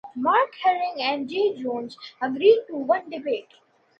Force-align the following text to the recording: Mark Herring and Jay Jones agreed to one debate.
Mark 0.15 0.55
Herring 0.63 0.95
and 0.99 1.29
Jay 1.29 1.55
Jones 1.55 1.95
agreed 2.19 2.61
to 2.69 2.75
one 2.75 3.07
debate. 3.07 3.49